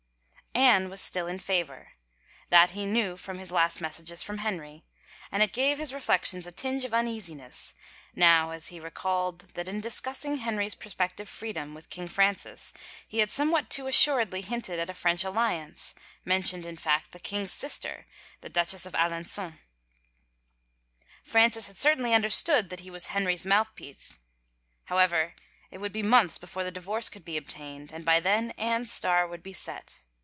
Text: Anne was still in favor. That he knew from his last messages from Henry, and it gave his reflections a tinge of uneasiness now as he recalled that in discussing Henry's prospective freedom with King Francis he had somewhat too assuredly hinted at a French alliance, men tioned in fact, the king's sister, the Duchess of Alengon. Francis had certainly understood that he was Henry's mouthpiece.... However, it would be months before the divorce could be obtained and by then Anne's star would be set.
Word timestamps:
Anne 0.53 0.89
was 0.89 0.99
still 0.99 1.27
in 1.27 1.39
favor. 1.39 1.93
That 2.49 2.71
he 2.71 2.85
knew 2.85 3.15
from 3.15 3.39
his 3.39 3.53
last 3.53 3.79
messages 3.79 4.21
from 4.21 4.39
Henry, 4.39 4.83
and 5.31 5.41
it 5.41 5.53
gave 5.53 5.77
his 5.77 5.93
reflections 5.93 6.45
a 6.45 6.51
tinge 6.51 6.83
of 6.83 6.93
uneasiness 6.93 7.73
now 8.15 8.51
as 8.51 8.67
he 8.67 8.77
recalled 8.79 9.51
that 9.55 9.69
in 9.69 9.79
discussing 9.79 10.35
Henry's 10.35 10.75
prospective 10.75 11.29
freedom 11.29 11.73
with 11.73 11.89
King 11.89 12.07
Francis 12.09 12.73
he 13.07 13.19
had 13.19 13.31
somewhat 13.31 13.69
too 13.69 13.87
assuredly 13.87 14.41
hinted 14.41 14.77
at 14.77 14.89
a 14.89 14.93
French 14.93 15.23
alliance, 15.23 15.95
men 16.25 16.41
tioned 16.41 16.65
in 16.65 16.75
fact, 16.77 17.11
the 17.13 17.19
king's 17.19 17.53
sister, 17.53 18.05
the 18.41 18.49
Duchess 18.49 18.85
of 18.85 18.93
Alengon. 18.93 19.57
Francis 21.23 21.67
had 21.67 21.77
certainly 21.79 22.13
understood 22.13 22.69
that 22.69 22.81
he 22.81 22.91
was 22.91 23.07
Henry's 23.07 23.45
mouthpiece.... 23.45 24.19
However, 24.85 25.33
it 25.71 25.77
would 25.77 25.93
be 25.93 26.03
months 26.03 26.37
before 26.37 26.65
the 26.65 26.71
divorce 26.71 27.07
could 27.07 27.23
be 27.23 27.37
obtained 27.37 27.93
and 27.93 28.03
by 28.03 28.19
then 28.19 28.51
Anne's 28.57 28.91
star 28.91 29.25
would 29.25 29.41
be 29.43 29.53
set. 29.53 30.03